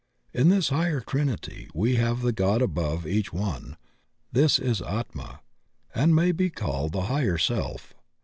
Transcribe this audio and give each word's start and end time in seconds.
In 0.33 0.49
this 0.49 0.69
higher 0.69 0.99
Trinity, 0.99 1.69
we 1.75 1.97
have 1.97 2.23
the 2.23 2.31
God 2.31 2.63
above 2.63 3.05
each 3.05 3.31
one; 3.31 3.77
this 4.31 4.57
is 4.57 4.81
Atma, 4.81 5.41
and 5.93 6.15
may 6.15 6.31
be 6.31 6.49
called 6.49 6.91
the 6.91 7.03
Higher 7.03 7.37
Self. 7.37 7.93